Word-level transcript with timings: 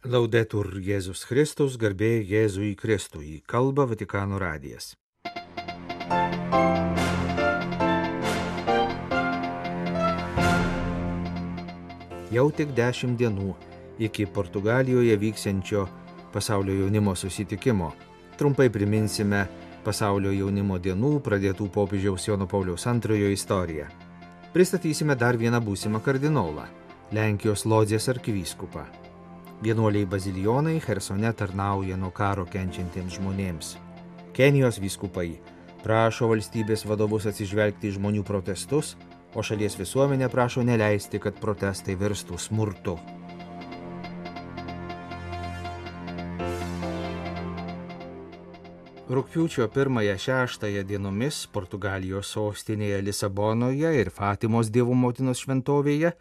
Laudetur 0.00 0.78
Jėzus 0.80 1.26
Kristus, 1.28 1.74
garbė 1.76 2.22
Jėzui 2.24 2.70
Kristui, 2.72 3.42
kalba 3.44 3.84
Vatikano 3.84 4.38
radijas. 4.40 4.94
Jau 12.32 12.46
tik 12.48 12.72
dešimt 12.72 13.20
dienų 13.20 13.50
iki 14.00 14.24
Portugalijoje 14.24 15.18
vyksiančio 15.20 15.84
pasaulio 16.32 16.78
jaunimo 16.78 17.12
susitikimo. 17.12 17.92
Trumpai 18.40 18.70
priminsime 18.72 19.44
pasaulio 19.84 20.32
jaunimo 20.32 20.80
dienų 20.80 21.20
pradėtų 21.20 21.68
popiežiaus 21.76 22.24
Jono 22.24 22.48
Pauliaus 22.48 22.88
antrojo 22.88 23.28
istoriją. 23.28 23.92
Pristatysime 24.56 25.12
dar 25.12 25.36
vieną 25.36 25.60
būsimą 25.60 26.00
kardinolą- 26.00 26.64
Lenkijos 27.20 27.68
Lodzės 27.68 28.08
arkivyskupą. 28.08 29.09
Vienuoliai 29.62 30.06
bazilijonai 30.06 30.80
Hersone 30.88 31.32
tarnauja 31.36 31.96
nuo 32.00 32.08
karo 32.16 32.46
kenčiantiems 32.48 33.18
žmonėms. 33.18 33.74
Kenijos 34.32 34.78
vyskupai 34.80 35.34
prašo 35.82 36.30
valstybės 36.30 36.86
vadovus 36.88 37.26
atsižvelgti 37.28 37.90
į 37.90 37.98
žmonių 37.98 38.24
protestus, 38.24 38.94
o 39.36 39.44
šalies 39.44 39.76
visuomenė 39.76 40.30
prašo 40.32 40.64
neleisti, 40.64 41.20
kad 41.20 41.36
protestai 41.44 41.98
virstų 42.00 42.40
smurtu. 42.40 42.96
Rūpiučio 49.12 49.68
1-6 49.68 50.84
dienomis 50.88 51.44
Portugalijos 51.52 52.32
sostinėje 52.32 53.04
Lisabonoje 53.04 53.92
ir 54.00 54.08
Fatimos 54.08 54.72
Dievo 54.72 54.96
motinos 54.96 55.44
šventovėje 55.44 56.16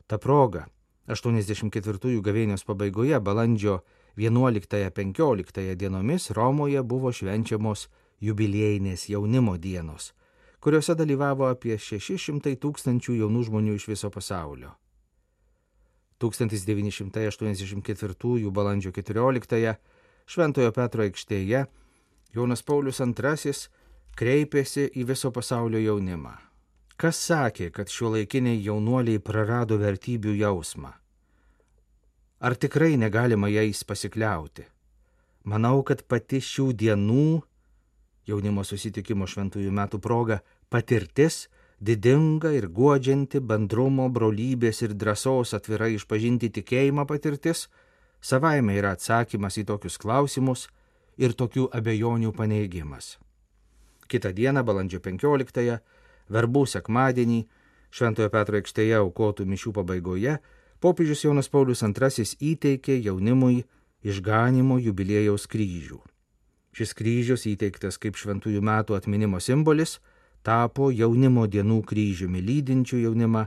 Ta 0.06 0.19
proga 0.19 0.67
84 1.08 2.20
gavėnios 2.20 2.64
pabaigoje 2.67 3.20
balandžio 3.20 3.80
11-15 4.17 5.74
dienomis 5.74 6.30
Romoje 6.30 6.83
buvo 6.83 7.12
švenčiamos 7.12 7.89
jubiliejinės 8.20 9.08
jaunimo 9.08 9.56
dienos, 9.56 10.12
kuriuose 10.61 10.94
dalyvavo 10.94 11.48
apie 11.48 11.78
600 11.78 12.56
tūkstančių 12.61 13.14
jaunų 13.22 13.44
žmonių 13.48 13.75
iš 13.78 13.89
viso 13.89 14.11
pasaulio. 14.12 14.70
1984 16.20 18.50
balandžio 18.52 18.92
14 18.92 19.75
Šventojo 20.30 20.70
Petro 20.77 21.02
aikštėje 21.02 21.67
Jonas 22.36 22.62
Paulius 22.62 23.01
II 23.01 23.52
kreipėsi 24.20 24.84
į 24.95 25.05
viso 25.08 25.30
pasaulio 25.33 25.80
jaunimą. 25.80 26.34
Kas 27.01 27.17
sakė, 27.24 27.70
kad 27.73 27.89
šiuolaikiniai 27.89 28.61
jaunuoliai 28.61 29.18
prarado 29.24 29.80
vertybių 29.80 30.36
jausmą? 30.42 30.92
Ar 32.40 32.55
tikrai 32.55 32.96
negalima 33.01 33.48
jais 33.48 33.84
pasikliauti? 33.84 34.64
Manau, 35.48 35.83
kad 35.83 36.02
pati 36.05 36.40
šių 36.45 36.73
dienų 36.77 37.42
jaunimo 38.29 38.64
susitikimo 38.64 39.27
šventųjų 39.27 39.70
metų 39.73 39.98
proga 40.05 40.40
patirtis 40.70 41.48
didinga 41.81 42.53
ir 42.53 42.69
guodžianti 42.69 43.41
bendrumo, 43.41 44.08
brolybės 44.08 44.83
ir 44.85 44.95
drąsos 44.95 45.55
atvirai 45.57 45.95
išpažinti 45.97 46.53
tikėjimą 46.61 47.07
patirtis 47.08 47.69
savaime 48.20 48.77
yra 48.77 48.95
atsakymas 48.97 49.57
į 49.61 49.67
tokius 49.73 49.98
klausimus 50.01 50.69
ir 51.19 51.35
tokių 51.36 51.70
abejonių 51.77 52.33
paneigimas. 52.36 53.17
Kita 54.11 54.33
diena, 54.35 54.63
balandžio 54.67 55.01
15-ąją, 55.01 55.79
verbų 56.31 56.67
sekmadienį, 56.67 57.41
Šventojo 57.91 58.31
Petro 58.31 58.58
aikštėje 58.58 58.98
aukotų 59.01 59.47
mišių 59.51 59.73
pabaigoje, 59.75 60.37
popiežius 60.83 61.25
Jonas 61.25 61.51
Paulius 61.51 61.83
II 61.83 62.27
įteikė 62.52 63.01
jaunimui 63.02 63.64
išganimo 64.07 64.79
jubiliejaus 64.79 65.47
kryžių. 65.51 65.98
Šis 66.70 66.95
kryžius 66.95 67.48
įteiktas 67.51 67.98
kaip 67.98 68.17
šventųjų 68.17 68.63
metų 68.63 68.95
atminimo 68.95 69.41
simbolis, 69.42 69.98
tapo 70.46 70.90
jaunimo 70.90 71.46
dienų 71.46 71.83
kryžiumi 71.86 72.40
lydinčių 72.45 72.98
jaunimą 73.05 73.46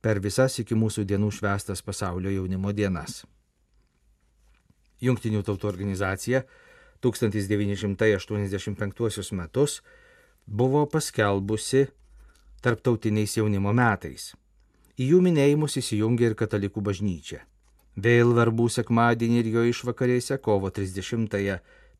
per 0.00 0.20
visas 0.24 0.58
iki 0.62 0.74
mūsų 0.74 1.04
dienų 1.04 1.30
švestas 1.36 1.82
pasaulio 1.84 2.30
jaunimo 2.32 2.72
dienas. 2.72 3.24
Junktinių 5.00 5.42
tautų 5.44 5.68
organizacija 5.68 6.42
1985 7.00 9.32
metus 9.32 9.82
buvo 10.46 10.86
paskelbusi 10.86 11.86
tarptautiniais 12.60 13.36
jaunimo 13.36 13.72
metais. 13.72 14.34
Į 15.00 15.14
jų 15.14 15.20
minėjimus 15.24 15.76
įsijungė 15.80 16.24
ir 16.28 16.34
katalikų 16.36 16.80
bažnyčia. 16.84 17.40
Vėl 17.96 18.34
verbų 18.36 18.68
sekmadienį 18.68 19.38
ir 19.40 19.46
jo 19.54 19.62
išvakarėse 19.70 20.36
kovo 20.44 20.68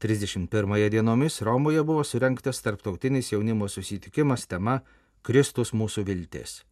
30-31 0.00 0.88
dienomis 0.90 1.42
Romoje 1.42 1.82
buvo 1.82 2.04
surinktas 2.04 2.62
tarptautinis 2.62 3.32
jaunimo 3.32 3.68
susitikimas 3.68 4.46
tema 4.46 4.80
Kristus 5.22 5.74
mūsų 5.76 6.06
viltis. 6.08 6.62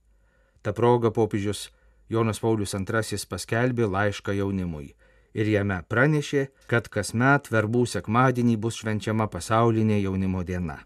Ta 0.62 0.72
proga 0.72 1.10
popiežius 1.12 1.68
Jonas 2.08 2.40
Paulius 2.40 2.72
II 2.74 3.18
paskelbė 3.28 3.84
laišką 3.84 4.32
jaunimui 4.32 4.94
ir 5.34 5.50
jame 5.52 5.82
pranešė, 5.88 6.48
kad 6.66 6.88
kasmet 6.88 7.52
verbų 7.52 7.84
sekmadienį 7.86 8.56
bus 8.56 8.80
švenčiama 8.80 9.28
pasaulinė 9.28 10.00
jaunimo 10.00 10.40
diena. 10.42 10.78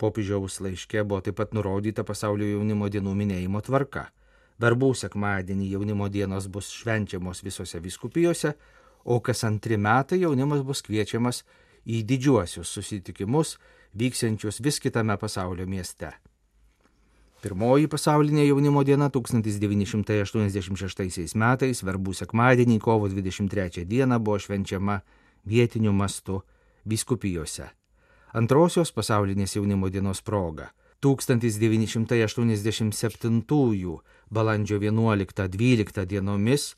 Popiežiaus 0.00 0.62
laiške 0.64 1.04
buvo 1.04 1.20
taip 1.20 1.36
pat 1.36 1.52
nurodyta 1.52 2.04
pasaulio 2.08 2.48
jaunimo 2.54 2.88
dienų 2.88 3.12
minėjimo 3.20 3.60
tvarka. 3.60 4.08
Verbų 4.60 4.94
sekmadienį 4.96 5.74
jaunimo 5.74 6.08
dienos 6.08 6.48
bus 6.48 6.72
švenčiamos 6.72 7.44
visose 7.44 7.80
viskupijose, 7.84 8.54
o 9.04 9.20
kas 9.20 9.44
antri 9.44 9.76
metai 9.76 10.20
jaunimas 10.22 10.62
bus 10.66 10.82
kviečiamas 10.86 11.44
į 11.86 12.02
didžiuosius 12.06 12.68
susitikimus 12.68 13.58
vyksiančius 13.96 14.60
vis 14.60 14.80
kitame 14.80 15.16
pasaulio 15.18 15.66
mieste. 15.66 16.12
Pirmoji 17.40 17.88
pasaulinė 17.88 18.44
jaunimo 18.44 18.84
diena 18.84 19.08
1986 19.08 21.32
metais, 21.40 21.80
verbų 21.80 22.12
sekmadienį, 22.18 22.76
kovo 22.84 23.08
23 23.08 23.88
dieną 23.88 24.20
buvo 24.20 24.36
švenčiama 24.38 25.00
vietiniu 25.48 25.92
mastu 25.96 26.44
viskupijose. 26.84 27.64
Antrosios 28.36 28.92
pasaulinės 28.92 29.56
jaunimo 29.56 29.88
dienos 29.88 30.20
proga 30.22 30.70
1987 31.00 33.98
balandžio 34.30 34.78
11-12 34.78 36.06
dienomis 36.06 36.76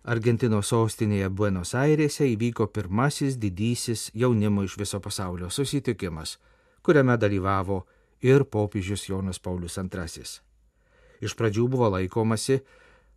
Argentinos 0.00 0.72
sostinėje 0.72 1.28
Buenos 1.28 1.74
Airėse 1.76 2.24
įvyko 2.24 2.72
pirmasis 2.72 3.36
didysis 3.36 4.08
jaunimo 4.16 4.64
iš 4.64 4.80
viso 4.80 4.96
pasaulio 5.00 5.50
susitikimas, 5.52 6.38
kuriame 6.80 7.16
dalyvavo 7.20 7.84
ir 8.24 8.44
popiežius 8.48 9.04
Jonas 9.10 9.38
Paulius 9.38 9.76
II. 9.76 10.24
Iš 11.20 11.36
pradžių 11.36 11.68
buvo 11.68 11.90
laikomasi 11.92 12.64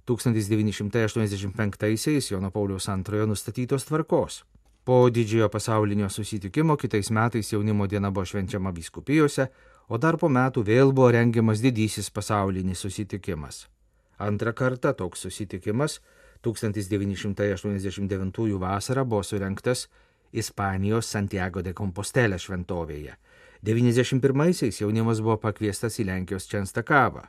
1985-aisiais 0.05 2.31
Jono 2.31 2.51
Pauliaus 2.51 2.87
II 2.91 3.27
nustatytos 3.31 3.85
tvarkos. 3.87 4.43
Po 4.83 5.09
didžiojo 5.09 5.47
pasaulinio 5.47 6.09
susitikimo 6.09 6.75
kitais 6.75 7.09
metais 7.15 7.53
jaunimo 7.53 7.87
diena 7.87 8.11
buvo 8.11 8.25
švenčiama 8.25 8.71
vyskupijose, 8.75 9.47
o 9.87 9.97
dar 9.97 10.17
po 10.19 10.27
metų 10.27 10.63
vėl 10.67 10.91
buvo 10.91 11.11
rengiamas 11.15 11.61
didysis 11.63 12.11
pasaulinis 12.11 12.79
susitikimas. 12.83 13.71
Antrą 14.19 14.51
kartą 14.51 14.91
toks 14.93 15.19
susitikimas 15.23 16.01
1989 16.43 18.59
vasarą 18.59 19.05
buvo 19.05 19.23
surinktas 19.23 19.87
Ispanijos 20.33 21.07
Santiago 21.07 21.61
de 21.61 21.73
Compostela 21.73 22.37
šventovėje. 22.37 23.15
91-aisiais 23.63 24.81
jaunimas 24.81 25.21
buvo 25.23 25.37
pakviestas 25.37 25.99
į 25.99 26.03
Lenkijos 26.09 26.47
Čenstakavą. 26.51 27.21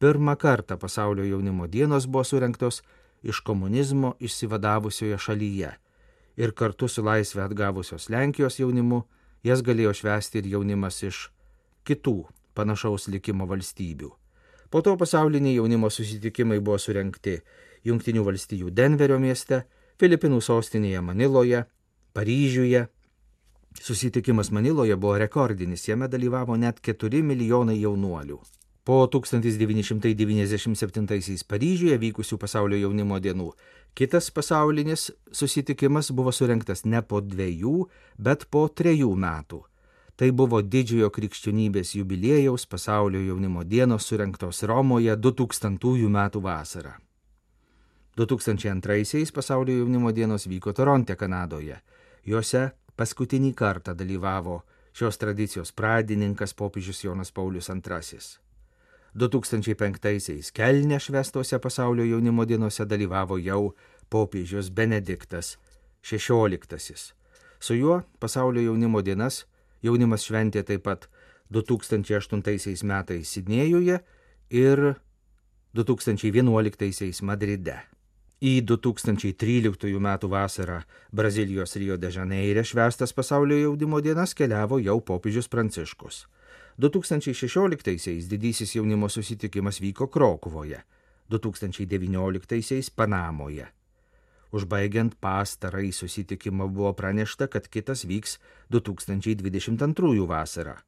pirmą 0.00 0.36
kartą 0.36 0.78
pasaulio 0.78 1.24
jaunimo 1.24 1.66
dienos 1.66 2.06
buvo 2.06 2.24
surinktos 2.24 2.82
iš 3.22 3.40
komunizmo 3.40 4.14
išsivadavusioje 4.20 5.18
šalyje 5.18 5.72
ir 6.36 6.52
kartu 6.52 6.88
su 6.88 7.04
laisvę 7.04 7.42
atgavusios 7.42 8.08
Lenkijos 8.08 8.58
jaunimu 8.58 9.02
jas 9.44 9.62
galėjo 9.62 9.92
švęsti 9.92 10.38
ir 10.38 10.46
jaunimas 10.46 11.02
iš 11.02 11.30
kitų 11.84 12.24
panašaus 12.54 13.08
likimo 13.08 13.46
valstybių. 13.46 14.10
Po 14.70 14.82
to 14.82 14.96
pasauliniai 14.96 15.56
jaunimo 15.56 15.90
susitikimai 15.90 16.60
buvo 16.60 16.78
surenkti 16.78 17.40
Junktinių 17.84 18.24
valstijų 18.26 18.70
Denverio 18.70 19.18
mieste, 19.18 19.62
Filipinų 20.00 20.40
sostinėje 20.44 21.00
Maniloje, 21.04 21.64
Paryžiuje. 22.12 22.86
Susitikimas 23.80 24.50
Maniloje 24.50 24.96
buvo 24.96 25.18
rekordinis, 25.20 25.88
jame 25.88 26.08
dalyvavo 26.08 26.56
net 26.56 26.80
4 26.80 27.22
milijonai 27.22 27.80
jaunuolių. 27.80 28.40
Po 28.84 29.06
1997 29.06 31.44
Paryžiuje 31.46 31.98
vykusių 32.00 32.38
pasaulio 32.40 32.76
jaunimo 32.80 33.18
dienų 33.20 33.52
kitas 33.94 34.30
pasaulinis 34.30 35.10
susitikimas 35.32 36.10
buvo 36.10 36.32
surinktas 36.32 36.84
ne 36.84 37.02
po 37.02 37.20
dviejų, 37.20 37.88
bet 38.18 38.46
po 38.50 38.68
trejų 38.68 39.14
metų. 39.16 39.62
Tai 40.16 40.30
buvo 40.36 40.60
didžiojo 40.62 41.10
krikščionybės 41.16 41.94
jubiliejaus 41.96 42.66
pasaulio 42.66 43.20
jaunimo 43.24 43.64
dienos 43.64 44.08
surinktos 44.08 44.62
Romoje 44.68 45.16
2000 45.16 46.10
metų 46.16 46.42
vasarą. 46.44 46.92
2002 48.26 49.32
pasaulio 49.32 49.78
jaunimo 49.78 50.12
dienos 50.12 50.48
vyko 50.48 50.72
Toronte, 50.72 51.16
Kanadoje. 51.16 51.78
Juose 52.26 52.70
paskutinį 52.96 53.54
kartą 53.56 53.94
dalyvavo 53.96 54.60
šios 54.92 55.16
tradicijos 55.16 55.72
pradininkas 55.72 56.52
popiežius 56.54 57.04
Jonas 57.04 57.32
Paulius 57.32 57.70
II. 57.70 58.18
2005-aisiais 59.16 60.52
Kelne 60.52 60.98
švestose 61.00 61.58
pasaulio 61.58 62.04
jaunimo 62.04 62.44
dienose 62.44 62.84
dalyvavo 62.84 63.38
jau 63.38 63.74
popiežius 64.10 64.68
Benediktas 64.70 65.56
XVI. 66.02 67.14
Su 67.60 67.74
juo 67.74 68.02
pasaulio 68.18 68.62
jaunimo 68.62 69.00
dienas 69.02 69.46
jaunimas 69.82 70.28
šventė 70.28 70.62
taip 70.62 70.84
pat 70.84 71.08
2008 71.50 72.84
metais 72.84 73.32
Sidnėjuje 73.32 73.98
ir 74.50 74.94
2011 75.72 77.22
Madride. 77.22 77.80
Į 78.40 78.62
2013 78.64 79.90
m. 80.00 80.06
vasarą 80.32 80.78
Brazilijos 81.12 81.76
Rio 81.76 81.98
de 82.00 82.08
Žaneire 82.08 82.62
švestas 82.64 83.12
pasaulio 83.12 83.58
jaunimo 83.58 84.00
dienas 84.00 84.32
keliavo 84.32 84.78
jau 84.80 84.96
popiežius 85.04 85.48
Pranciškus. 85.52 86.22
2016-aisiais 86.80 88.30
didysis 88.30 88.72
jaunimo 88.78 89.10
susitikimas 89.12 89.82
vyko 89.84 90.08
Krokuvoje, 90.08 90.80
2019-aisiais 91.28 92.88
Panamoje. 92.96 93.68
Užbaigiant 94.56 95.20
pastarąjį 95.20 95.92
susitikimą 95.92 96.72
buvo 96.72 96.94
pranešta, 96.96 97.44
kad 97.46 97.68
kitas 97.68 98.06
vyks 98.08 98.38
2022 98.72 100.24
vasarą. 100.24 100.78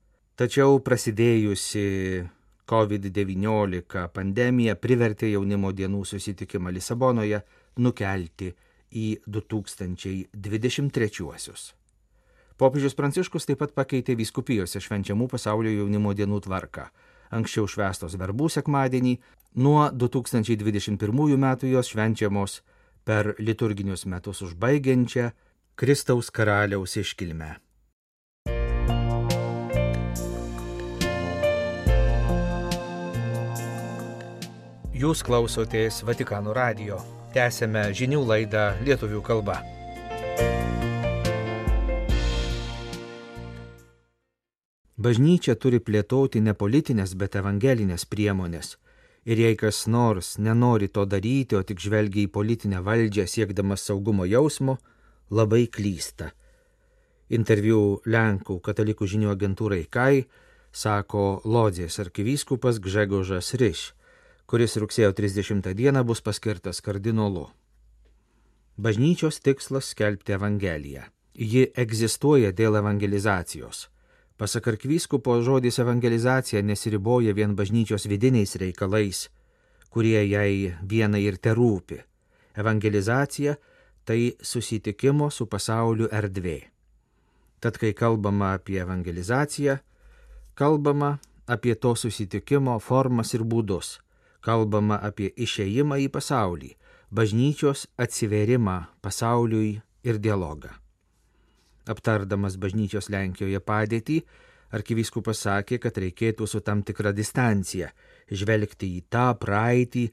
Tačiau 0.41 0.81
prasidėjusi 0.81 1.85
COVID-19 2.69 4.09
pandemija 4.15 4.77
privertė 4.79 5.33
jaunimo 5.33 5.73
dienų 5.75 6.05
susitikimą 6.07 6.71
Lisabonoje 6.73 7.43
nukelti 7.83 8.53
į 8.93 9.19
2023. 9.27 11.75
Popiežius 12.61 12.95
Pranciškus 12.95 13.47
taip 13.49 13.59
pat 13.63 13.73
pakeitė 13.75 14.15
vyskupijose 14.19 14.81
švenčiamų 14.85 15.29
pasaulio 15.33 15.71
jaunimo 15.73 16.13
dienų 16.15 16.41
tvarką. 16.47 16.85
Anksčiau 17.33 17.67
švestos 17.67 18.17
verbų 18.21 18.47
sekmadienį, 18.53 19.15
nuo 19.57 19.89
2021 19.91 21.37
metų 21.47 21.65
jos 21.73 21.87
švenčiamos 21.95 22.61
per 23.09 23.35
liturginius 23.41 24.07
metus 24.07 24.43
užbaigiančią 24.47 25.33
Kristaus 25.75 26.31
karaliaus 26.31 26.97
iškilmę. 27.01 27.72
Jūs 35.03 35.25
klausotės 35.27 35.97
Vatikano 36.07 36.53
radio. 36.55 36.95
Tęsėme 37.35 37.89
žinių 37.91 38.21
laidą 38.23 38.69
lietuvių 38.87 39.19
kalba. 39.27 39.57
Bažnyčia 45.03 45.57
turi 45.59 45.81
plėtoti 45.83 46.39
ne 46.47 46.55
politinės, 46.55 47.17
bet 47.19 47.35
evangelinės 47.41 48.05
priemonės. 48.07 48.77
Ir 49.27 49.43
jei 49.43 49.57
kas 49.59 49.89
nors 49.91 50.37
nenori 50.39 50.87
to 50.87 51.03
daryti, 51.03 51.59
o 51.59 51.65
tik 51.67 51.83
žvelgia 51.83 52.29
į 52.29 52.31
politinę 52.37 52.85
valdžią 52.87 53.25
siekdamas 53.27 53.83
saugumo 53.89 54.29
jausmo, 54.31 54.77
labai 55.35 55.65
klysta. 55.67 56.29
Interviu 57.27 57.99
Lenkų 58.07 58.61
katalikų 58.63 59.11
žinių 59.17 59.35
agentūrai 59.35 59.83
KAI 59.91 60.23
sako 60.71 61.41
Lodzės 61.43 61.99
arkivyskupas 61.99 62.79
Gžegožas 62.79 63.51
Ryš, 63.59 63.83
kuris 64.53 64.75
rugsėjo 64.77 65.15
30 65.17 65.71
dieną 65.73 66.03
bus 66.05 66.21
paskirtas 66.21 66.83
kardinolu. 66.85 67.47
Bažnyčios 68.77 69.39
tikslas 69.41 69.87
skelbti 69.95 70.35
Evangeliją. 70.37 71.07
Ji 71.33 71.63
egzistuoja 71.85 72.51
dėl 72.53 72.77
evangelizacijos. 72.77 73.87
Pasak 74.37 74.69
arkvyskupo 74.69 75.39
žodis 75.41 75.81
evangelizacija 75.81 76.61
nesiriboja 76.61 77.33
vien 77.33 77.57
bažnyčios 77.57 78.05
vidiniais 78.13 78.53
reikalais, 78.61 79.23
kurie 79.89 80.21
jai 80.29 80.77
vienai 80.85 81.25
ir 81.25 81.41
terūpi. 81.41 82.03
Evangelizacija 82.53 83.57
tai 84.05 84.37
susitikimo 84.53 85.31
su 85.31 85.49
pasauliu 85.49 86.13
erdvė. 86.13 86.59
Tad 87.57 87.81
kai 87.81 87.97
kalbama 87.97 88.53
apie 88.61 88.83
evangelizaciją, 88.85 89.81
kalbama 90.55 91.15
apie 91.49 91.75
to 91.75 91.97
susitikimo 91.97 92.77
formas 92.81 93.33
ir 93.33 93.49
būdus, 93.49 94.03
kalbama 94.45 94.99
apie 95.03 95.31
išėjimą 95.31 95.99
į 96.05 96.09
pasaulį, 96.13 96.71
bažnyčios 97.11 97.87
atsiverimą 98.01 98.79
pasauliui 99.05 99.77
ir 100.03 100.19
dialogą. 100.19 100.73
Aptardamas 101.93 102.57
bažnyčios 102.63 103.09
Lenkijoje 103.11 103.61
padėtį, 103.61 104.21
arkivyskupas 104.73 105.43
sakė, 105.47 105.79
kad 105.83 105.99
reikėtų 105.99 106.47
su 106.47 106.61
tam 106.61 106.83
tikra 106.87 107.13
distancija 107.13 107.91
žvelgti 108.31 108.89
į 108.99 109.07
tą 109.11 109.33
praeitį, 109.39 110.07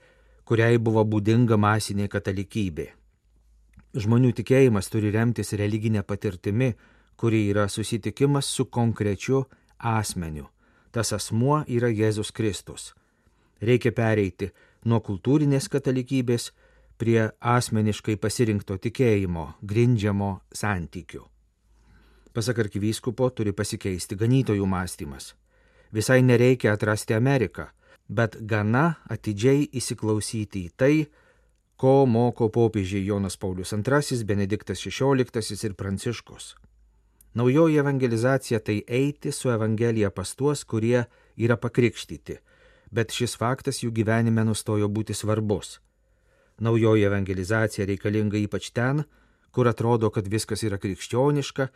kuriai 0.50 0.80
buvo 0.82 1.04
būdinga 1.06 1.58
masinė 1.62 2.10
katalikybė. 2.10 2.88
Žmonių 4.00 4.34
tikėjimas 4.38 4.90
turi 4.90 5.10
remtis 5.14 5.54
religinė 5.58 6.04
patirtimi, 6.06 6.74
kuri 7.18 7.48
yra 7.50 7.68
susitikimas 7.70 8.50
su 8.50 8.66
konkrečiu 8.66 9.44
asmeniu. 9.78 10.48
Tas 10.92 11.14
asmuo 11.14 11.64
yra 11.68 11.90
Jėzus 11.90 12.32
Kristus. 12.34 12.94
Reikia 13.62 13.92
pereiti 13.92 14.52
nuo 14.86 15.02
kultūrinės 15.04 15.68
katalikybės 15.72 16.52
prie 17.00 17.30
asmeniškai 17.40 18.16
pasirinkto 18.20 18.78
tikėjimo, 18.78 19.46
grindžiamo 19.62 20.32
santykių. 20.56 21.24
Pasak 22.34 22.60
arkivyskupo, 22.64 23.30
turi 23.36 23.52
pasikeisti 23.56 24.16
ganytojų 24.16 24.68
mąstymas. 24.70 25.34
Visai 25.92 26.22
nereikia 26.22 26.76
atrasti 26.76 27.16
Ameriką, 27.18 27.66
bet 28.08 28.38
gana 28.46 29.00
atidžiai 29.10 29.66
įsiklausyti 29.80 30.66
į 30.68 30.72
tai, 30.78 30.94
ko 31.80 32.06
moko 32.06 32.50
popiežiai 32.54 33.06
Jonas 33.06 33.38
Paulius 33.38 33.74
II, 33.74 34.24
Benediktas 34.26 34.84
XVI 34.86 35.66
ir 35.66 35.76
Pranciškus. 35.76 36.56
Naujoji 37.34 37.78
evangelizacija 37.78 38.60
tai 38.60 38.82
eiti 38.88 39.32
su 39.32 39.50
Evangelija 39.50 40.10
pas 40.10 40.36
tuos, 40.36 40.66
kurie 40.66 41.06
yra 41.38 41.58
pakrikštyti, 41.58 42.40
bet 42.92 43.14
šis 43.16 43.36
faktas 43.38 43.84
jų 43.84 43.92
gyvenime 43.96 44.44
nustojo 44.48 44.90
būti 44.90 45.14
svarbus. 45.14 45.80
Naujoji 46.60 47.06
evangelizacija 47.08 47.86
reikalinga 47.88 48.38
ypač 48.38 48.72
ten, 48.76 49.06
kur 49.52 49.68
atrodo, 49.68 50.10
kad 50.12 50.28
viskas 50.28 50.64
yra 50.68 50.78
krikščioniška 50.82 51.70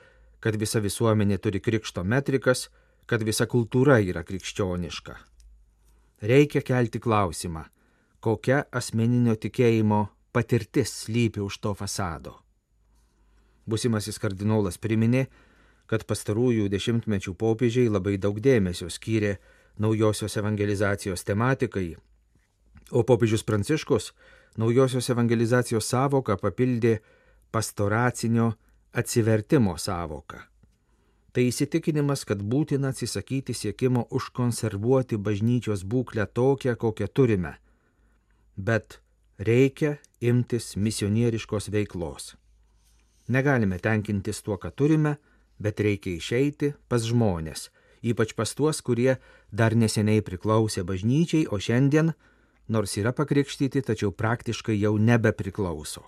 kad 0.44 0.58
visa 0.60 0.82
visuomenė 0.84 1.38
turi 1.40 1.62
krikšto 1.64 2.04
metrikas, 2.04 2.68
kad 3.08 3.24
visa 3.24 3.48
kultūra 3.48 4.02
yra 4.04 4.26
krikščioniška. 4.28 5.16
Reikia 6.28 6.62
kelti 6.68 7.00
klausimą, 7.04 7.64
kokia 8.24 8.64
asmeninio 8.72 9.38
tikėjimo 9.40 10.02
patirtis 10.36 10.92
slypi 11.06 11.44
už 11.44 11.60
to 11.64 11.74
fasado. 11.80 12.36
Busimasis 13.68 14.20
kardinolas 14.20 14.80
priminė, 14.84 15.30
kad 15.88 16.04
pastarųjų 16.08 16.68
dešimtmečių 16.72 17.36
popiežiai 17.40 17.92
labai 17.92 18.18
daug 18.20 18.40
dėmesio 18.44 18.90
skyrė 18.92 19.38
naujosios 19.80 20.38
evangelizacijos 20.38 21.24
tematikai, 21.24 21.96
o 22.92 23.04
popiežius 23.04 23.44
Pranciškus 23.44 24.12
naujosios 24.58 25.10
evangelizacijos 25.10 25.88
savoką 25.90 26.38
papildė 26.38 27.00
pastoracinio 27.52 28.54
atsivertimo 28.94 29.78
savoką. 29.78 30.42
Tai 31.34 31.44
įsitikinimas, 31.50 32.28
kad 32.30 32.44
būtina 32.46 32.92
atsisakyti 32.94 33.56
siekimo 33.58 34.06
užkonservuoti 34.14 35.18
bažnyčios 35.18 35.82
būklę 35.90 36.28
tokią, 36.30 36.76
kokią 36.78 37.08
turime. 37.10 37.56
Bet 38.56 39.00
reikia 39.40 39.96
imtis 40.22 40.76
misionieriškos 40.78 41.72
veiklos. 41.74 42.36
Negalime 43.34 43.80
tenkintis 43.80 44.44
tuo, 44.46 44.60
ką 44.62 44.70
turime, 44.78 45.16
bet 45.58 45.82
reikia 45.82 46.14
išeiti 46.20 46.74
pas 46.88 47.02
žmonės, 47.02 47.72
ypač 48.04 48.36
pas 48.36 48.52
tuos, 48.54 48.82
kurie 48.84 49.18
dar 49.52 49.76
neseniai 49.76 50.22
priklausė 50.22 50.84
bažnyčiai, 50.84 51.48
o 51.48 51.60
šiandien, 51.60 52.14
nors 52.68 52.98
yra 53.00 53.14
pakrikštyti, 53.16 53.82
tačiau 53.82 54.12
praktiškai 54.12 54.76
jau 54.78 54.98
nebepriklauso. 54.98 56.04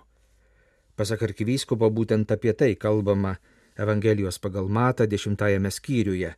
Pasak 0.96 1.26
arkivyskupo 1.26 1.90
būtent 1.92 2.30
apie 2.32 2.52
tai 2.52 2.74
kalbama 2.76 3.36
Evangelijos 3.76 4.38
pagal 4.40 4.68
Matą 4.72 5.04
dešimtajame 5.04 5.70
skyriuje, 5.70 6.32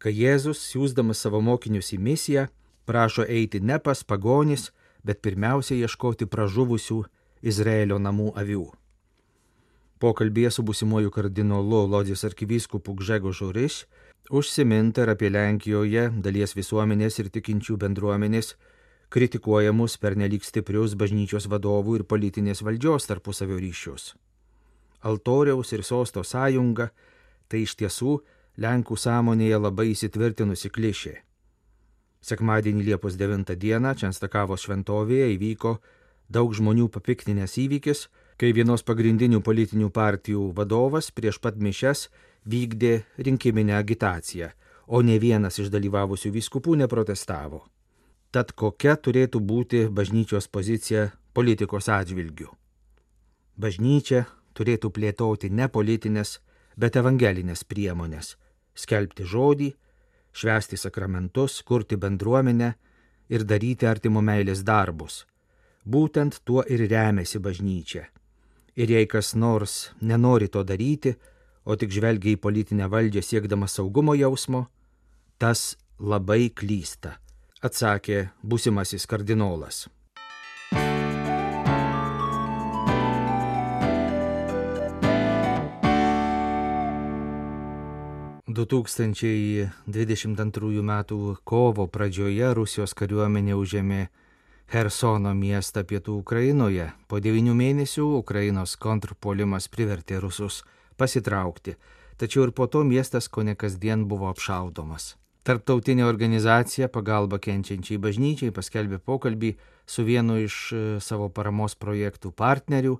kai 0.00 0.12
Jėzus, 0.14 0.62
siūsdamas 0.70 1.20
savo 1.20 1.42
mokinius 1.44 1.92
į 1.92 1.98
misiją, 2.00 2.46
prašo 2.88 3.26
eiti 3.28 3.60
ne 3.60 3.76
pas 3.78 4.00
pagonis, 4.04 4.70
bet 5.04 5.20
pirmiausia 5.20 5.76
ieškoti 5.76 6.26
pražuvusių 6.26 7.02
Izraelio 7.42 7.98
namų 8.00 8.32
avių. 8.40 8.66
Pokalbėje 9.98 10.54
su 10.54 10.62
busimuoju 10.62 11.10
kardinolu 11.10 11.82
Lodės 11.90 12.24
arkivyskupu 12.24 12.94
Gžego 13.00 13.32
Žuris 13.34 13.82
užsiminta 14.30 15.02
ir 15.04 15.12
apie 15.14 15.30
Lenkijoje 15.32 16.08
dalies 16.24 16.54
visuomenės 16.56 17.18
ir 17.22 17.30
tikinčių 17.34 17.76
bendruomenės 17.84 18.54
kritikuojamus 19.08 19.96
per 19.96 20.16
nelik 20.16 20.44
stiprius 20.44 20.96
bažnyčios 21.00 21.48
vadovų 21.48 22.00
ir 22.00 22.04
politinės 22.04 22.60
valdžios 22.64 23.08
tarpusavio 23.08 23.56
ryšius. 23.60 24.14
Altoriaus 25.00 25.72
ir 25.72 25.84
sosto 25.84 26.24
sąjunga 26.24 26.90
tai 27.48 27.64
iš 27.64 27.78
tiesų 27.80 28.18
Lenkų 28.58 28.96
sąmonėje 28.98 29.58
labai 29.62 29.92
įsitvirtinusi 29.92 30.68
klišė. 30.74 31.12
Sekmadienį 32.26 32.88
Liepos 32.88 33.14
9 33.14 33.54
dieną 33.54 33.92
Čenstakavos 33.94 34.64
šventovėje 34.66 35.28
įvyko 35.36 35.76
daug 36.28 36.50
žmonių 36.50 36.88
papiktinės 36.90 37.54
įvykis, 37.62 38.08
kai 38.34 38.50
vienos 38.52 38.82
pagrindinių 38.82 39.40
politinių 39.46 39.92
partijų 39.94 40.48
vadovas 40.58 41.12
prieš 41.14 41.38
pat 41.38 41.54
mišes 41.54 42.08
vykdė 42.48 43.02
rinkiminę 43.18 43.76
agitaciją, 43.76 44.50
o 44.86 45.02
ne 45.02 45.18
vienas 45.20 45.58
iš 45.60 45.68
dalyvavusių 45.72 46.32
vyskupų 46.32 46.78
neprotestavo. 46.82 47.66
Tad 48.32 48.52
kokia 48.52 48.96
turėtų 48.96 49.40
būti 49.40 49.86
bažnyčios 49.88 50.48
pozicija 50.52 51.08
politikos 51.36 51.88
atžvilgių? 51.92 52.48
Bažnyčia 53.56 54.26
turėtų 54.56 54.90
plėtoti 54.92 55.50
ne 55.50 55.68
politinės, 55.68 56.38
bet 56.76 56.96
evangelinės 56.96 57.64
priemonės- 57.64 58.36
skelbti 58.82 59.24
žodį, 59.24 59.72
švęsti 60.32 60.76
sakramentus, 60.76 61.62
kurti 61.62 61.96
bendruomenę 61.96 62.74
ir 63.28 63.44
daryti 63.44 63.86
artimo 63.86 64.20
meilės 64.20 64.62
darbus. 64.62 65.24
Būtent 65.86 66.40
tuo 66.44 66.62
ir 66.68 66.88
remiasi 66.90 67.38
bažnyčia. 67.38 68.04
Ir 68.76 68.88
jei 68.88 69.06
kas 69.06 69.34
nors 69.34 69.90
nenori 70.00 70.48
to 70.48 70.62
daryti, 70.62 71.16
o 71.68 71.76
tik 71.76 71.92
žvelgia 71.92 72.32
į 72.32 72.40
politinę 72.40 72.88
valdžią 72.88 73.22
siekdamas 73.26 73.76
saugumo 73.76 74.16
jausmo, 74.16 74.64
tas 75.36 75.74
labai 76.00 76.48
klysta, 76.48 77.18
atsakė 77.60 78.30
būsimasis 78.40 79.04
kardinolas. 79.10 79.84
2022 88.48 90.82
m. 90.82 91.04
kovo 91.44 91.86
pradžioje 91.86 92.54
Rusijos 92.54 92.94
kariuomenė 92.96 93.54
užėmė 93.54 94.08
Hersono 94.72 95.34
miestą 95.34 95.84
pietų 95.86 96.18
Ukrainoje. 96.24 96.92
Po 97.08 97.20
devinių 97.22 97.54
mėnesių 97.54 98.18
Ukrainos 98.18 98.76
kontrpolimas 98.76 99.68
privertė 99.68 100.20
rusus 100.20 100.64
pasitraukti, 100.98 101.76
tačiau 102.20 102.48
ir 102.48 102.52
po 102.52 102.66
to 102.66 102.82
miestas 102.84 103.30
ko 103.32 103.46
ne 103.46 103.54
kasdien 103.54 104.04
buvo 104.10 104.28
apšaudomas. 104.32 105.14
Tarptautinė 105.48 106.04
organizacija 106.04 106.90
pagalba 106.92 107.38
kenčiančiai 107.40 107.96
bažnyčiai 108.04 108.52
paskelbė 108.52 108.98
pokalbį 109.00 109.54
su 109.88 110.04
vienu 110.04 110.36
iš 110.42 110.56
e, 110.76 110.80
savo 111.00 111.30
paramos 111.32 111.78
projektų 111.80 112.34
partnerių 112.36 112.98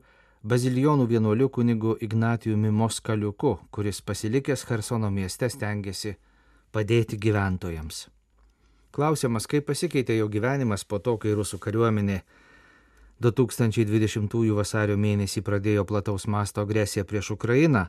bazilijonų 0.49 1.07
vienuoliu 1.11 1.49
kunigu 1.52 1.97
Ignatijumi 2.00 2.71
Moskaliuku, 2.71 3.59
kuris 3.71 4.00
pasilikęs 4.00 4.64
Hersono 4.71 5.11
mieste 5.11 5.50
stengiasi 5.50 6.14
padėti 6.73 7.19
gyventojams. 7.21 8.07
Klausimas, 8.95 9.47
kaip 9.47 9.67
pasikeitė 9.69 10.17
jo 10.17 10.28
gyvenimas 10.33 10.85
po 10.88 10.99
to, 10.99 11.19
kai 11.21 11.35
rusų 11.37 11.61
kariuomenė 11.61 12.23
2020 13.19 14.55
vasario 14.55 14.95
mėnesį 14.97 15.43
pradėjo 15.43 15.83
plataus 15.85 16.29
masto 16.31 16.63
agresiją 16.63 17.03
prieš 17.05 17.33
Ukrainą, 17.35 17.89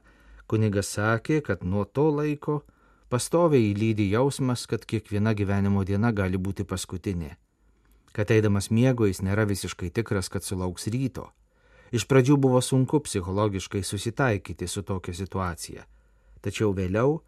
kunigas 0.50 0.90
sakė, 0.96 1.42
kad 1.46 1.64
nuo 1.64 1.86
to 1.86 2.08
laiko 2.10 2.64
pastoviai 3.10 3.70
įlydi 3.70 4.10
jausmas, 4.10 4.66
kad 4.66 4.86
kiekviena 4.86 5.36
gyvenimo 5.38 5.84
diena 5.86 6.12
gali 6.12 6.38
būti 6.38 6.66
paskutinė. 6.66 7.36
Kad 8.14 8.32
eidamas 8.34 8.72
miego 8.74 9.06
jis 9.06 9.22
nėra 9.22 9.46
visiškai 9.46 9.92
tikras, 9.94 10.30
kad 10.34 10.42
sulauks 10.42 10.90
ryto. 10.90 11.30
Iš 11.94 12.06
pradžių 12.10 12.38
buvo 12.38 12.62
sunku 12.62 13.00
psichologiškai 13.06 13.84
susitaikyti 13.86 14.68
su 14.68 14.82
tokia 14.82 15.14
situacija, 15.14 15.86
tačiau 16.42 16.74
vėliau, 16.74 17.20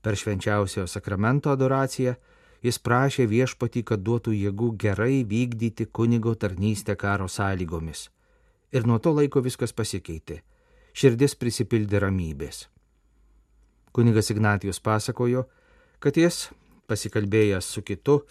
per 0.00 0.16
švenčiausiojo 0.16 0.88
sakramento 0.88 1.52
adoraciją, 1.52 2.16
jis 2.62 2.78
prašė 2.78 3.26
viešpatį, 3.30 3.82
kad 3.82 4.02
duotų 4.06 4.34
jėgų 4.36 4.72
gerai 4.78 5.22
vykdyti 5.28 5.86
kunigo 5.86 6.34
tarnystę 6.34 6.96
karo 6.96 7.28
sąlygomis. 7.28 8.08
Ir 8.72 8.86
nuo 8.86 8.98
to 8.98 9.12
laiko 9.12 9.42
viskas 9.44 9.74
pasikeitė. 9.76 10.40
Širdis 10.92 11.34
prisipildė 11.36 12.02
ramybės. 12.04 12.68
Kunigas 13.92 14.30
Ignatijus 14.32 14.80
pasakojo, 14.80 15.44
kad 16.00 16.16
jis, 16.16 16.48
pasikalbėjęs 16.88 17.68
su 17.74 17.82
kitu, 17.82 18.22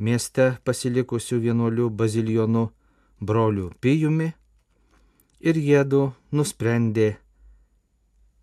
mieste 0.00 0.56
pasilikusiu 0.64 1.38
vienuoliu 1.42 1.90
Bazilijonu, 1.90 2.70
broliu 3.20 3.70
Pijumi, 3.80 4.32
ir 5.40 5.60
jėdu 5.60 6.10
nusprendė 6.32 7.16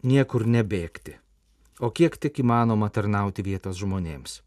niekur 0.04 0.48
nebėgti, 0.48 1.18
o 1.80 1.92
kiek 1.92 2.16
tik 2.18 2.40
įmanoma 2.44 2.90
tarnauti 2.90 3.44
vietos 3.44 3.80
žmonėms. 3.80 4.42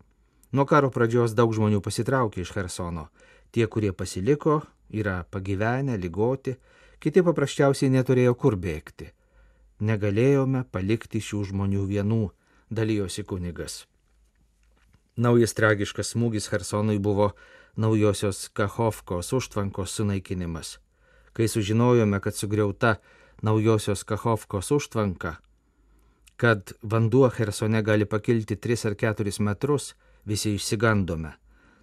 Nuo 0.53 0.67
karo 0.67 0.91
pradžios 0.95 1.35
daug 1.35 1.53
žmonių 1.55 1.81
pasitraukė 1.83 2.43
iš 2.45 2.53
Hersono. 2.57 3.09
Tie, 3.51 3.67
kurie 3.67 3.93
pasiliko, 3.93 4.61
yra 4.91 5.25
pagyvenę, 5.31 5.97
lygoti, 5.99 6.57
kiti 7.03 7.25
paprasčiausiai 7.27 7.91
neturėjo 7.91 8.35
kur 8.39 8.57
bėgti. 8.57 9.11
Negalėjome 9.81 10.65
palikti 10.73 11.21
šių 11.21 11.43
žmonių 11.51 11.85
vienų, 11.91 12.23
dalyjosi 12.71 13.27
kunigas. 13.27 13.85
Naujas 15.17 15.57
tragiškas 15.57 16.15
smūgis 16.15 16.51
Hersonui 16.53 16.99
buvo 16.99 17.33
naujosios 17.77 18.49
Kachovkos 18.53 19.33
užtvankos 19.37 19.97
sunaikinimas 19.97 20.77
kai 21.37 21.49
sužinojome, 21.49 22.21
kad 22.21 22.35
sugriauta 22.35 22.95
naujosios 23.43 24.05
Kachovkos 24.05 24.71
užtvanka, 24.71 25.35
kad 26.37 26.73
vanduo 26.83 27.29
Hersone 27.29 27.83
gali 27.83 28.05
pakilti 28.05 28.57
3 28.57 28.87
ar 28.89 28.95
4 28.95 29.41
metrus, 29.41 29.95
visi 30.27 30.55
išsigandome. 30.55 31.33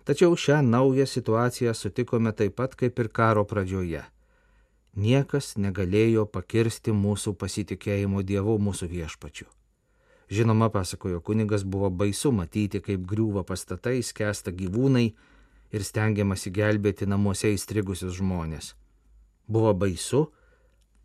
Tačiau 0.03 0.35
šią 0.35 0.61
naują 0.61 1.05
situaciją 1.05 1.73
sutikome 1.73 2.31
taip 2.35 2.55
pat 2.55 2.75
kaip 2.75 2.99
ir 2.99 3.07
karo 3.07 3.45
pradžioje. 3.47 4.03
Niekas 4.95 5.55
negalėjo 5.57 6.25
pakirsti 6.27 6.91
mūsų 6.91 7.33
pasitikėjimo 7.39 8.21
Dievu 8.21 8.57
mūsų 8.59 8.89
viešpačiu. 8.91 9.47
Žinoma, 10.29 10.69
pasakojo 10.69 11.21
kunigas, 11.21 11.63
buvo 11.63 11.89
baisu 11.89 12.31
matyti, 12.31 12.81
kaip 12.81 13.07
griūva 13.07 13.45
pastatai, 13.47 14.03
skęsta 14.03 14.51
gyvūnai 14.51 15.07
ir 15.71 15.83
stengiamasi 15.83 16.51
gelbėti 16.51 17.07
namuose 17.07 17.53
įstrigusius 17.55 18.19
žmonės. 18.19 18.73
Buvo 19.47 19.73
baisu, 19.73 20.27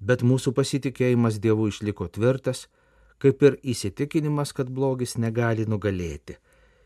bet 0.00 0.26
mūsų 0.26 0.52
pasitikėjimas 0.58 1.38
Dievu 1.38 1.70
išliko 1.70 2.10
tvirtas, 2.10 2.66
kaip 3.18 3.42
ir 3.42 3.58
įsitikinimas, 3.62 4.52
kad 4.52 4.70
blogis 4.70 5.16
negali 5.16 5.66
nugalėti 5.66 6.38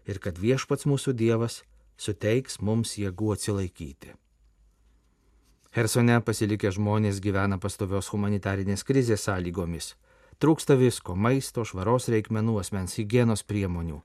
ir 0.06 0.18
kad 0.18 0.38
viešpats 0.38 0.87
mūsų 0.88 1.14
Dievas 1.16 1.62
suteiks 1.97 2.61
mums 2.61 2.97
jėgų 2.99 3.32
atsilaikyti. 3.37 4.14
Hersone 5.73 6.18
pasilikę 6.21 6.68
žmonės 6.76 7.21
gyvena 7.25 7.56
pastovios 7.59 8.11
humanitarinės 8.12 8.85
krizės 8.85 9.25
sąlygomis. 9.25 9.94
Trūksta 10.38 10.76
visko- 10.76 11.14
maisto, 11.25 11.64
švaros 11.64 12.09
reikmenų, 12.12 12.59
asmens 12.61 12.99
hygienos 12.99 13.42
priemonių. 13.42 14.02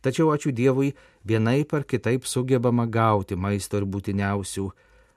Tačiau 0.00 0.30
ačiū 0.30 0.52
Dievui, 0.52 0.94
vienaip 1.26 1.74
ar 1.74 1.84
kitaip 1.84 2.24
sugebama 2.24 2.86
gauti 2.86 3.34
maisto 3.34 3.78
ir 3.78 3.86
būtiniausių 3.86 4.70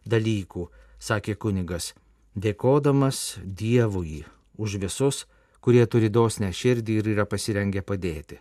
dalykų 0.08 0.68
sakė 1.00 1.36
kunigas, 1.36 1.94
dėkodamas 2.38 3.38
Dievui 3.44 4.26
už 4.58 4.78
visus, 4.78 5.26
kurie 5.62 5.86
turi 5.86 6.10
dosnę 6.10 6.50
širdį 6.50 6.98
ir 6.98 7.10
yra 7.16 7.26
pasirengę 7.26 7.82
padėti. 7.82 8.40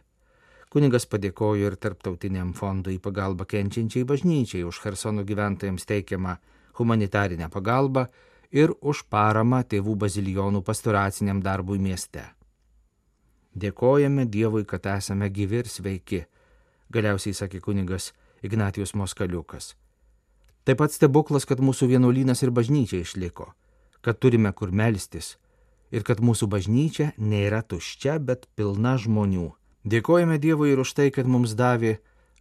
Kunigas 0.70 1.06
padėkojo 1.10 1.66
ir 1.66 1.74
tarptautiniam 1.82 2.52
fondui 2.54 3.00
pagalba 3.02 3.42
kenčiančiai 3.42 4.06
bažnyčiai 4.06 4.62
už 4.62 4.78
Hersono 4.84 5.24
gyventojams 5.26 5.86
teikiamą 5.90 6.36
humanitarinę 6.78 7.48
pagalbą 7.50 8.06
ir 8.54 8.70
už 8.80 9.02
paramą 9.10 9.64
tėvų 9.66 9.96
bazilijonų 10.04 10.62
pastoraciniam 10.62 11.42
darbui 11.42 11.78
mieste. 11.82 12.22
Dėkojame 13.54 14.28
Dievui, 14.30 14.62
kad 14.64 14.86
esame 14.86 15.26
gyvi 15.34 15.58
ir 15.64 15.68
sveiki, 15.68 16.24
galiausiai 16.94 17.34
sakė 17.34 17.58
kunigas 17.60 18.12
Ignatijus 18.46 18.94
Moskaliukas. 18.94 19.74
Taip 20.64 20.78
pat 20.78 20.94
stebuklas, 20.94 21.48
kad 21.50 21.58
mūsų 21.58 21.90
vienuolynas 21.90 22.44
ir 22.44 22.54
bažnyčia 22.54 23.02
išliko, 23.02 23.50
kad 24.06 24.22
turime 24.22 24.52
kur 24.54 24.70
melstis 24.70 25.34
ir 25.90 26.06
kad 26.06 26.22
mūsų 26.22 26.46
bažnyčia 26.46 27.10
nėra 27.18 27.64
tuščia, 27.66 28.20
bet 28.22 28.46
pilna 28.54 28.94
žmonių. 28.94 29.50
Dėkojame 29.80 30.36
Dievui 30.36 30.74
ir 30.74 30.80
už 30.82 30.92
tai, 30.92 31.08
kad 31.08 31.24
mums 31.24 31.54
davė 31.56 31.94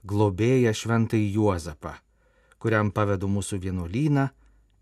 globėją 0.03 0.74
šventai 0.75 1.22
Juozapą, 1.31 1.93
kuriam 2.60 2.91
pavedu 2.91 3.29
mūsų 3.31 3.62
vienuolyną 3.63 4.25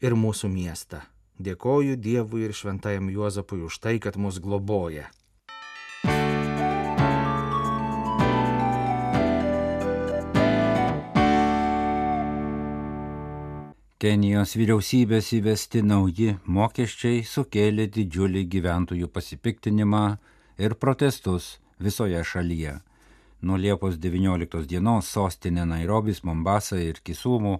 ir 0.02 0.16
mūsų 0.18 0.50
miestą. 0.50 1.04
Dėkoju 1.38 2.00
Dievui 2.02 2.48
ir 2.48 2.56
šventajam 2.58 3.12
Juozapui 3.14 3.62
už 3.62 3.78
tai, 3.78 4.00
kad 4.02 4.18
mus 4.18 4.40
globoja. 4.42 5.06
Kenijos 14.02 14.58
vyriausybės 14.58 15.30
įvesti 15.38 15.86
nauji 15.86 16.40
mokesčiai 16.46 17.22
sukėlė 17.22 17.86
didžiulį 17.94 18.48
gyventojų 18.50 19.14
pasipiktinimą 19.14 20.04
ir 20.58 20.74
protestus 20.74 21.60
visoje 21.80 22.24
šalyje. 22.24 22.80
Nuo 23.42 23.58
Liepos 23.58 23.98
19 24.02 24.66
dienos 24.66 25.10
sostinė 25.14 25.66
Nairobis, 25.70 26.24
Mombasa 26.24 26.80
ir 26.82 27.02
Kisumų, 27.06 27.60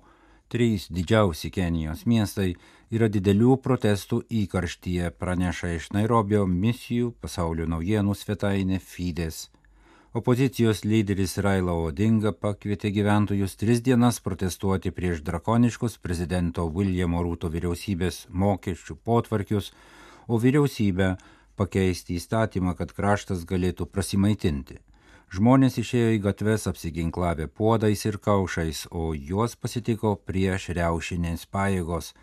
trys 0.50 0.88
didžiausi 0.90 1.52
Kenijos 1.54 2.06
miestai, 2.10 2.56
yra 2.90 3.10
didelių 3.12 3.60
protestų 3.62 4.24
įkarštyje, 4.44 5.12
praneša 5.20 5.76
iš 5.76 5.92
Nairobio 5.94 6.48
misijų 6.50 7.12
pasaulio 7.22 7.68
naujienų 7.70 8.16
svetainė 8.16 8.80
Fides. 8.82 9.48
Opozicijos 10.18 10.82
lyderis 10.82 11.36
Raila 11.44 11.76
Odinga 11.78 12.32
pakvietė 12.34 12.90
gyventojus 12.96 13.54
tris 13.60 13.84
dienas 13.86 14.18
protestuoti 14.24 14.90
prieš 14.90 15.20
drakoniškus 15.28 16.00
prezidento 16.02 16.66
Viljamo 16.74 17.22
Rūto 17.22 17.52
vyriausybės 17.54 18.24
mokesčių 18.32 18.96
potvarkius, 19.06 19.74
o 20.28 20.40
vyriausybę 20.42 21.12
pakeisti 21.58 22.16
įstatymą, 22.20 22.76
kad 22.80 22.94
kraštas 22.96 23.44
galėtų 23.50 23.90
prasimaitinti. 23.90 24.80
Žmonės 25.34 25.76
išėjo 25.82 26.14
į 26.16 26.22
gatves 26.24 26.70
apsiginklavę 26.72 27.50
puodais 27.52 28.06
ir 28.08 28.16
kaušais, 28.24 28.86
o 28.92 29.12
juos 29.12 29.58
pasitiko 29.60 30.16
prieš 30.30 30.70
riaušinės 30.78 31.44
pajėgos. 31.52 32.14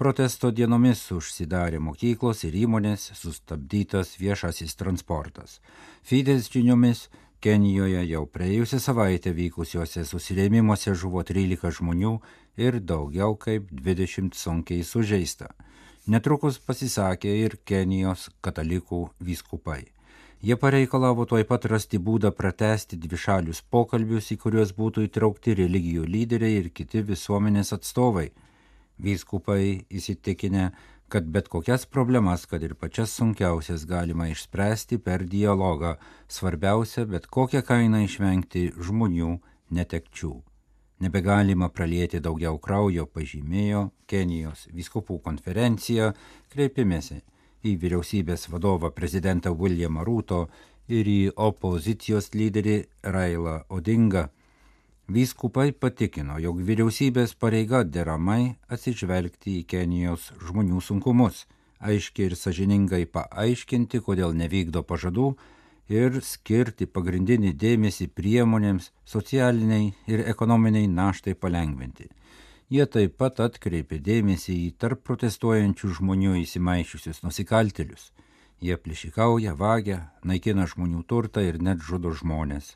Protesto 0.00 0.48
dienomis 0.52 1.02
užsidarė 1.12 1.82
mokyklos 1.84 2.44
ir 2.48 2.56
įmonės, 2.64 3.10
sustabdytas 3.20 4.16
viešasis 4.20 4.76
transportas. 4.80 5.60
Fides 6.04 6.48
žiniomis 6.52 7.08
Kenijoje 7.44 8.00
jau 8.08 8.22
praėjusią 8.32 8.78
savaitę 8.80 9.30
vykusiuose 9.36 10.06
susirėmimuose 10.08 10.94
žuvo 10.96 11.20
13 11.28 11.68
žmonių 11.78 12.14
ir 12.56 12.78
daugiau 12.80 13.36
kaip 13.36 13.68
20 13.70 14.32
sunkiai 14.34 14.82
sužeista. 14.82 15.50
Netrukus 16.06 16.60
pasisakė 16.62 17.32
ir 17.42 17.54
Kenijos 17.66 18.28
katalikų 18.46 19.00
vyskupai. 19.26 19.80
Jie 20.38 20.54
pareikalavo 20.54 21.24
tuoj 21.26 21.42
pat 21.48 21.66
rasti 21.72 21.98
būdą 21.98 22.30
pratesti 22.30 22.98
dvišalius 23.02 23.64
pokalbius, 23.74 24.30
į 24.30 24.36
kuriuos 24.44 24.70
būtų 24.78 25.08
įtraukti 25.08 25.56
religijų 25.58 26.06
lyderiai 26.06 26.60
ir 26.60 26.70
kiti 26.70 27.02
visuomenės 27.10 27.74
atstovai. 27.74 28.28
Vyskupai 29.02 29.86
įsitikinę, 29.90 30.70
kad 31.10 31.26
bet 31.26 31.50
kokias 31.50 31.90
problemas, 31.90 32.46
kad 32.46 32.62
ir 32.62 32.78
pačias 32.78 33.10
sunkiausias 33.18 33.82
galima 33.90 34.30
išspręsti 34.30 35.02
per 35.02 35.26
dialogą, 35.26 35.96
svarbiausia 36.30 37.10
bet 37.10 37.26
kokią 37.26 37.66
kainą 37.66 38.06
išvengti 38.06 38.68
žmonių 38.78 39.40
netekčių. 39.74 40.36
Nebegalima 40.98 41.68
pralieti 41.68 42.22
daugiau 42.24 42.56
kraujo, 42.56 43.04
pažymėjo 43.12 43.90
Kenijos 44.08 44.64
viskupų 44.72 45.18
konferencija, 45.26 46.14
kreipimėsi 46.48 47.18
į 47.66 47.74
vyriausybės 47.82 48.48
vadovą 48.48 48.88
prezidentą 48.96 49.52
Williamą 49.52 50.06
Rūto 50.08 50.46
ir 50.88 51.10
į 51.10 51.20
opozicijos 51.36 52.30
lyderį 52.32 52.78
Railą 53.02 53.58
Odingą. 53.68 54.30
Vyskupai 55.12 55.70
patikino, 55.70 56.38
jog 56.42 56.62
vyriausybės 56.66 57.36
pareiga 57.38 57.82
deramai 57.84 58.56
atsižvelgti 58.72 59.60
į 59.60 59.66
Kenijos 59.70 60.32
žmonių 60.48 60.80
sunkumus, 60.82 61.44
aiškiai 61.78 62.30
ir 62.30 62.38
sažiningai 62.40 63.04
paaiškinti, 63.04 64.00
kodėl 64.00 64.32
nevykdo 64.34 64.82
pažadų 64.82 65.34
ir 65.88 66.20
skirti 66.22 66.86
pagrindinį 66.86 67.52
dėmesį 67.54 68.08
priemonėms 68.18 68.90
socialiniai 69.04 69.92
ir 70.06 70.24
ekonominiai 70.32 70.88
naštai 70.90 71.34
palengventi. 71.34 72.08
Jie 72.68 72.86
taip 72.90 73.14
pat 73.18 73.38
atkreipė 73.40 74.00
dėmesį 74.02 74.56
į 74.66 74.70
tarp 74.82 75.04
protestuojančių 75.06 75.92
žmonių 76.00 76.34
įsimaišiusius 76.42 77.22
nusikaltelius. 77.22 78.10
Jie 78.60 78.74
plišikauja, 78.80 79.54
vagia, 79.54 80.00
naikina 80.24 80.66
žmonių 80.66 81.04
turtą 81.06 81.44
ir 81.44 81.60
net 81.62 81.84
žudo 81.84 82.10
žmonės 82.10 82.74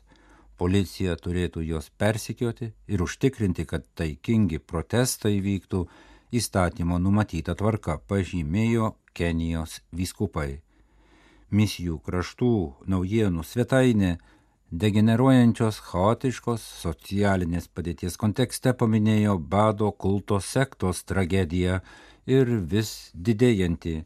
policija 0.61 1.15
turėtų 1.17 1.63
juos 1.65 1.89
persikioti 1.97 2.67
ir 2.93 3.01
užtikrinti, 3.01 3.65
kad 3.65 3.87
taikingi 3.97 4.59
protestai 4.61 5.39
vyktų 5.41 5.79
įstatymo 6.37 6.99
numatyta 7.01 7.55
tvarka, 7.57 7.97
pažymėjo 8.09 8.91
Kenijos 9.17 9.79
vyskupai. 9.91 10.61
Misijų 11.51 11.97
kraštų 12.05 12.51
naujienų 12.87 13.43
svetainė 13.43 14.11
degeneruojančios 14.71 15.81
chaotiškos 15.83 16.63
socialinės 16.83 17.67
padėties 17.67 18.15
kontekste 18.21 18.71
paminėjo 18.71 19.35
bado 19.55 19.91
kulto 19.91 20.39
sektos 20.39 21.03
tragediją 21.03 21.81
ir 22.25 22.53
vis 22.73 23.11
didėjantį 23.13 23.97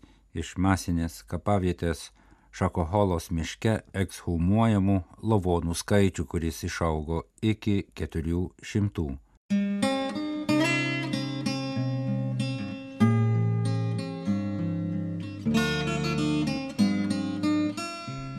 iš 0.42 0.56
masinės 0.58 1.22
kapavietės 1.30 2.10
Šakoholos 2.56 3.30
miške 3.36 3.76
ekshumuojamų 4.02 4.96
lavonų 5.28 5.76
skaičių, 5.76 6.24
kuris 6.32 6.64
išaugo 6.64 7.26
iki 7.44 7.82
400. 8.00 9.25